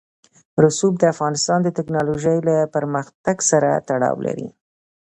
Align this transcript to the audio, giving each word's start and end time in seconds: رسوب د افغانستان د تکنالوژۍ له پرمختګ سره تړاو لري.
رسوب 0.63 0.93
د 0.99 1.03
افغانستان 1.13 1.59
د 1.63 1.69
تکنالوژۍ 1.77 2.37
له 2.47 2.55
پرمختګ 2.75 3.37
سره 3.51 3.69
تړاو 3.87 4.17
لري. 4.27 4.47